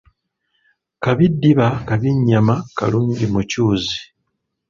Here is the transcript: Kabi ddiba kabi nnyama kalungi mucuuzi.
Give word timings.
Kabi 1.03 1.25
ddiba 1.33 1.67
kabi 1.87 2.09
nnyama 2.15 2.55
kalungi 2.77 3.25
mucuuzi. 3.33 3.99